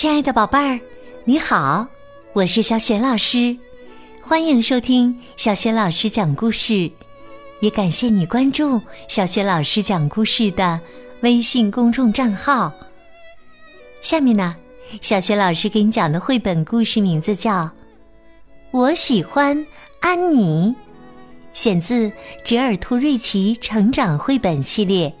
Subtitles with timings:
[0.00, 0.80] 亲爱的宝贝儿，
[1.26, 1.86] 你好，
[2.32, 3.54] 我是小雪老师，
[4.22, 6.90] 欢迎收听小雪老师讲故事，
[7.60, 10.80] 也感谢你关注小雪老师讲故事的
[11.20, 12.72] 微信公众账号。
[14.00, 14.56] 下面呢，
[15.02, 17.64] 小雪老师给你讲的绘本故事名字叫
[18.70, 19.66] 《我喜欢
[20.00, 20.74] 安妮》，
[21.52, 22.10] 选自
[22.42, 25.14] 折耳兔瑞奇成长绘本系列。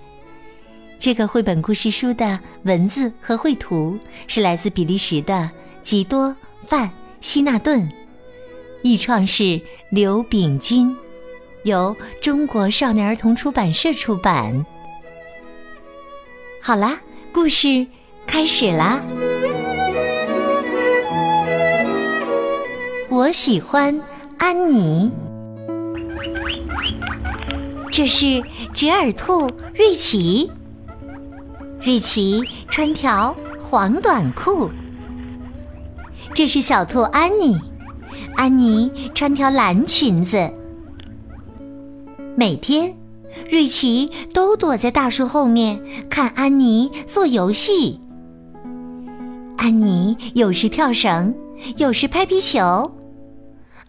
[1.00, 5.50] 这个绘本故事书的文字和绘图是来自比利时的
[5.82, 6.28] 吉多·
[6.66, 6.90] 范
[7.22, 7.90] 希纳顿，
[8.82, 9.58] 译创是
[9.90, 10.94] 刘炳军，
[11.64, 14.54] 由中国少年儿童出版社出版。
[16.60, 17.00] 好啦，
[17.32, 17.86] 故事
[18.26, 19.00] 开始啦！
[23.08, 23.98] 我喜欢
[24.36, 25.10] 安妮，
[27.90, 30.50] 这是折耳兔瑞奇。
[31.82, 34.70] 瑞奇穿条黄短裤，
[36.34, 37.58] 这是小兔安妮。
[38.36, 40.36] 安妮穿条蓝裙子。
[42.36, 42.94] 每天，
[43.50, 47.98] 瑞奇都躲在大树后面看安妮做游戏。
[49.56, 51.34] 安妮有时跳绳，
[51.78, 52.90] 有时拍皮球。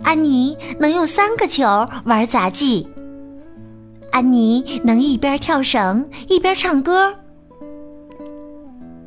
[0.02, 1.66] 安妮能用三个球
[2.06, 2.88] 玩杂技。
[4.12, 7.14] 安妮能一边跳绳一边唱歌。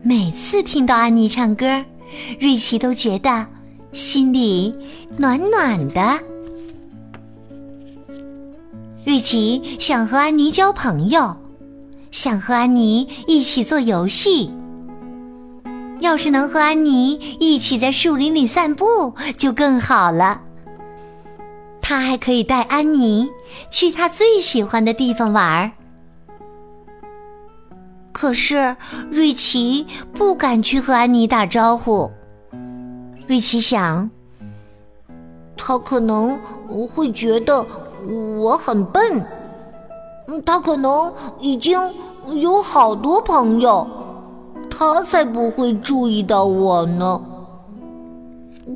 [0.07, 1.83] 每次听到安妮唱歌，
[2.39, 3.47] 瑞奇都觉得
[3.95, 4.75] 心里
[5.17, 6.21] 暖暖的。
[9.07, 11.35] 瑞奇想和安妮交朋友，
[12.11, 14.51] 想和安妮一起做游戏。
[16.01, 20.39] 要是能和安妮一起在树林里散步，就更好了。
[21.81, 23.27] 他还可以带安妮
[23.71, 25.73] 去他最喜欢的地方玩儿。
[28.15, 28.77] 可是，
[29.11, 29.85] 瑞奇
[30.15, 32.09] 不敢去和安妮打招呼。
[33.27, 34.09] 瑞奇想，
[35.57, 36.39] 他可能
[36.95, 37.67] 会觉得
[38.39, 39.21] 我很笨，
[40.47, 41.79] 他可能已经
[42.41, 43.85] 有好多朋友，
[44.71, 47.21] 他才不会注意到我呢。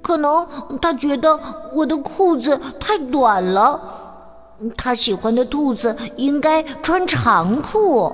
[0.02, 0.46] 可能
[0.82, 1.38] 他觉得
[1.72, 3.80] 我的裤子太短了，
[4.76, 8.12] 他喜欢的兔子应该穿长裤。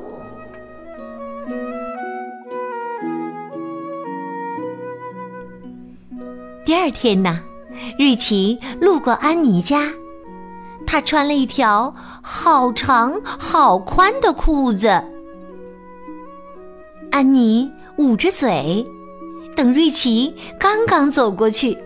[6.74, 7.40] 第二天呢，
[8.00, 9.92] 瑞奇路过安妮家，
[10.84, 14.88] 她穿了一条好长好宽的裤子。
[17.12, 18.84] 安妮捂着嘴，
[19.54, 21.78] 等瑞奇刚刚走过去，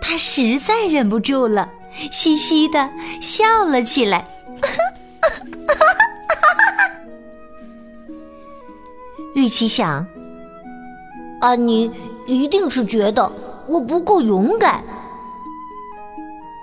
[0.00, 1.70] 她实在忍不住了，
[2.10, 2.90] 嘻嘻的
[3.22, 4.28] 笑了起来。
[9.32, 10.04] 瑞奇想，
[11.40, 11.88] 安妮
[12.26, 13.30] 一定是觉得。
[13.68, 14.82] 我不够勇敢，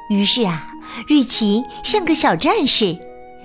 [0.09, 0.67] 于是啊，
[1.07, 2.97] 瑞奇像个小战士，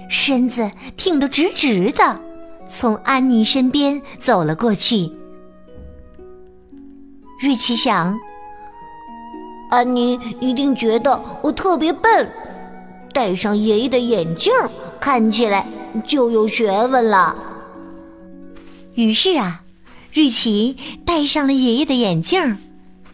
[0.09, 2.21] 身子挺得直直的，
[2.73, 5.13] 从安妮身边走了过去。
[7.39, 8.19] 瑞奇想，
[9.71, 12.31] 安妮一定觉得我特别笨，
[13.13, 14.51] 戴上爷爷的眼镜
[14.99, 15.67] 看起来
[16.07, 17.37] 就有学问了。
[18.95, 19.63] 于是啊，
[20.13, 22.57] 瑞奇戴上了爷爷的眼镜儿。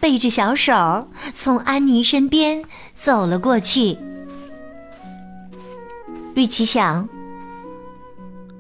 [0.01, 2.63] 背着小手，从安妮身边
[2.95, 3.97] 走了过去。
[6.35, 7.09] 瑞奇想，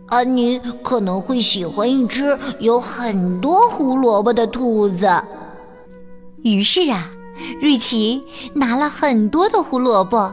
[0.06, 5.08] 安妮可能会喜欢一只有很多胡萝卜的兔子。
[6.42, 7.10] 于是啊，
[7.60, 8.22] 瑞奇
[8.54, 10.32] 拿了很多的胡萝卜，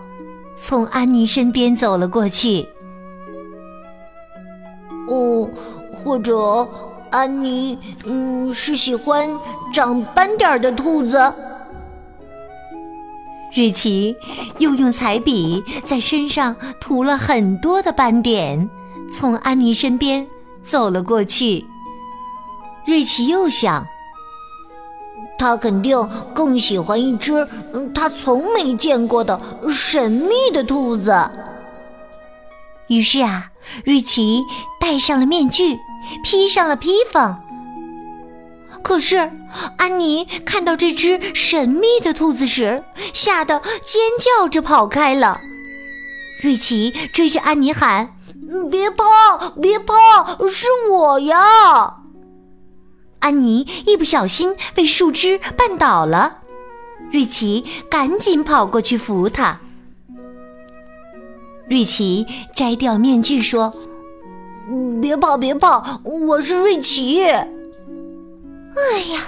[0.56, 2.66] 从安妮身边走了过去。
[5.08, 5.50] 哦，
[5.92, 6.68] 或者。
[7.13, 9.29] 安妮，嗯，是喜欢
[9.72, 11.31] 长斑点的兔子。
[13.56, 14.16] 瑞奇
[14.57, 18.68] 又用彩笔在身上涂了很多的斑点，
[19.16, 20.25] 从安妮身边
[20.63, 21.63] 走了过去。
[22.88, 23.86] 瑞奇又想，
[25.38, 25.95] 他肯定
[26.33, 27.48] 更喜欢一只
[27.94, 29.39] 他从没见过的
[29.69, 31.13] 神秘的兔子。
[32.88, 33.51] 于是啊，
[33.86, 34.42] 瑞奇
[34.81, 35.77] 戴上了面具。
[36.24, 37.36] 披上了披风，
[38.82, 39.32] 可是
[39.78, 42.84] 安妮看到这只神秘的兔子时，
[43.14, 45.40] 吓得尖叫着跑开了。
[46.42, 48.16] 瑞奇追着安妮喊
[48.70, 49.96] ：“别怕，别怕，
[50.48, 52.02] 是我呀！”
[53.20, 56.40] 安妮一不小心被树枝绊倒了，
[57.12, 59.60] 瑞奇赶紧跑过去扶她。
[61.70, 63.74] 瑞奇摘掉面具说。
[65.01, 66.00] 别跑，别跑！
[66.04, 67.21] 我是瑞奇。
[67.24, 67.50] 哎
[69.12, 69.21] 呀，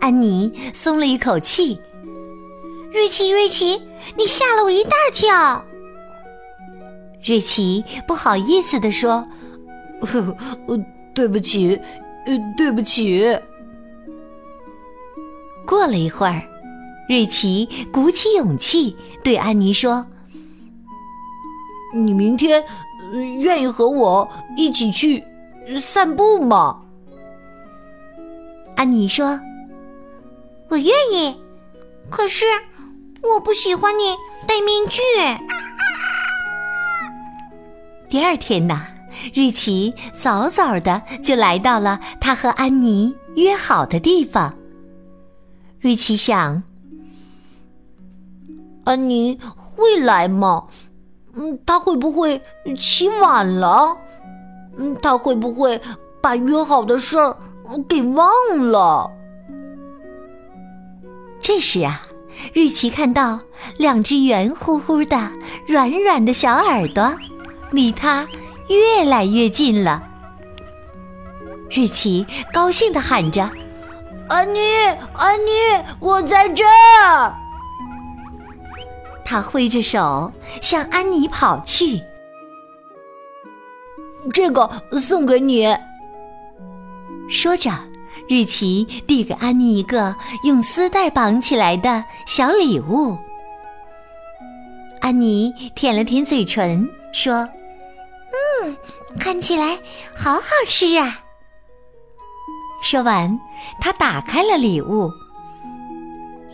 [0.00, 1.78] 安妮松了一口气。
[2.90, 3.82] 瑞奇，瑞奇，
[4.16, 5.62] 你吓了我一大跳。
[7.22, 9.26] 瑞奇不好意思地说
[11.14, 11.78] ：“对不起，
[12.26, 13.38] 呃，对不起。”
[15.66, 16.42] 过了一会儿，
[17.10, 20.06] 瑞奇鼓起勇气对安妮说
[21.94, 22.64] ：“你明天
[23.12, 25.22] 愿意和我一起去
[25.80, 26.82] 散步吗？”
[28.76, 29.38] 安妮说
[30.68, 31.36] ：“我愿意，
[32.08, 32.44] 可是
[33.22, 34.14] 我不喜欢你
[34.46, 35.00] 戴面具。”
[38.08, 38.86] 第二天呢，
[39.34, 44.54] 瑞奇早早的就来到了他和安妮约好的地方。
[45.80, 46.62] 瑞奇想
[48.84, 50.68] ：“安妮会来吗？
[51.38, 52.40] 嗯，他会不会
[52.76, 53.96] 起晚了？
[54.76, 55.80] 嗯，他会不会
[56.20, 57.36] 把约好的事儿
[57.88, 58.28] 给忘
[58.70, 59.10] 了？”
[61.40, 62.02] 这时啊，
[62.52, 63.38] 瑞奇看到
[63.78, 65.30] 两只圆乎乎的、
[65.66, 67.10] 软软的小耳朵。
[67.70, 68.26] 离他
[68.68, 70.02] 越来越近了，
[71.70, 73.50] 瑞奇高兴的喊着
[74.30, 74.60] ：“安妮，
[75.12, 75.50] 安妮，
[76.00, 77.34] 我在这儿！”
[79.28, 80.32] 他挥着手
[80.62, 82.02] 向安妮跑去。
[84.32, 85.76] 这个送给你。
[87.28, 87.70] 说着，
[88.26, 93.18] 日奇递给安妮一个用丝带绑起来的小礼物。
[95.02, 97.46] 安妮舔了舔嘴唇，说。
[98.62, 98.76] 嗯，
[99.20, 99.78] 看起来
[100.16, 101.20] 好好吃啊！
[102.80, 103.38] 说完，
[103.78, 105.10] 他打开了礼物，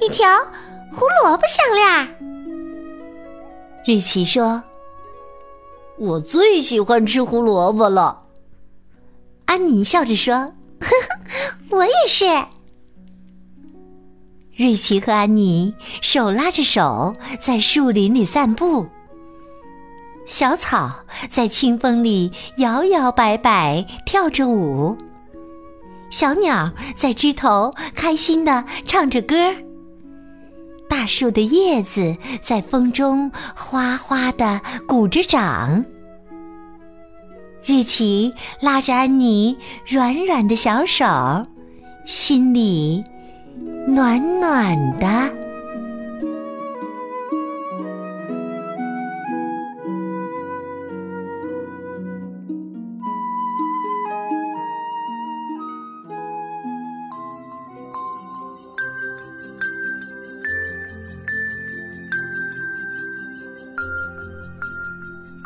[0.01, 0.27] 一条
[0.93, 2.34] 胡萝卜项链。
[3.87, 4.63] 瑞奇说
[5.99, 8.23] ：“我最喜欢吃胡萝卜了。”
[9.45, 10.35] 安妮笑着说
[10.81, 12.25] ：“呵呵，我也是。”
[14.57, 18.87] 瑞奇和安妮手拉着手在树林里散步。
[20.27, 20.91] 小草
[21.29, 24.97] 在清风里摇摇摆摆跳着舞，
[26.09, 29.35] 小鸟在枝头开心的唱着歌。
[30.89, 35.85] 大树的叶子在风中哗哗的鼓着掌。
[37.65, 41.07] 瑞奇拉着安妮软软的小手，
[42.05, 43.03] 心里
[43.87, 45.44] 暖暖的。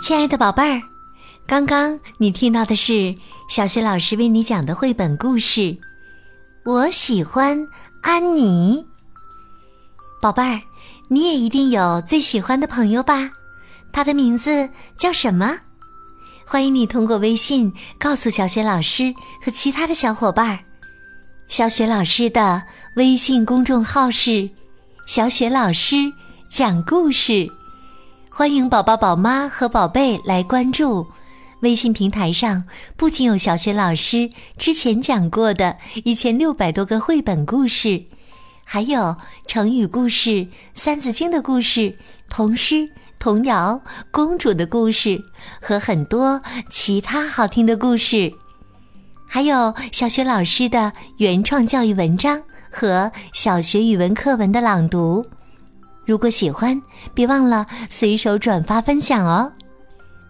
[0.08, 0.81] 亲爱的宝贝儿，
[1.46, 3.14] 刚刚你听到的是
[3.50, 5.76] 小学老师为你讲的绘本故事。
[6.64, 7.58] 我喜欢
[8.00, 8.82] 安妮。
[10.22, 10.62] 宝贝儿，
[11.10, 13.28] 你也一定有最喜欢的朋友吧？
[13.93, 15.58] 他的名字叫什么？
[16.46, 19.12] 欢迎你通过微信告诉小雪老师
[19.44, 20.58] 和其他的小伙伴。
[21.50, 22.62] 小雪老师的
[22.96, 24.49] 微信公众号是
[25.06, 25.96] “小雪老师
[26.50, 27.46] 讲故事”。
[28.38, 31.05] 欢迎宝宝、宝妈和宝贝来关注
[31.62, 32.62] 微信平台上，
[32.97, 38.00] 不仅有小学老师之前讲过的一千六百多个绘本故事，
[38.62, 39.16] 还有
[39.49, 41.92] 成语故事、三字经的故事、
[42.30, 43.80] 童诗、童谣、
[44.12, 45.21] 公主的故事
[45.61, 46.40] 和很多
[46.71, 48.33] 其他好听的故事，
[49.28, 52.40] 还有小学老师的原创教育文章
[52.71, 55.26] 和小学语文课文的朗读。
[56.09, 56.81] 如果喜欢，
[57.12, 59.53] 别忘了随手转发分享哦。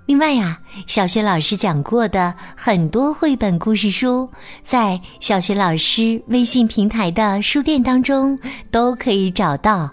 [0.07, 0.59] 另外呀，
[0.89, 4.29] 小学老师讲过的很多绘本故事书，
[4.65, 8.37] 在小学老师微信平台的书店当中
[8.73, 9.89] 都可以找到。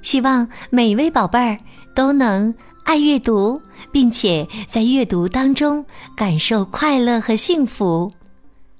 [0.00, 1.58] 希望每位宝贝儿
[1.94, 3.60] 都能爱阅读，
[3.92, 5.84] 并且在阅读当中
[6.16, 8.10] 感受快乐和幸福。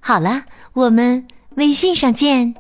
[0.01, 1.23] 好了，我们
[1.57, 2.55] 微信上见。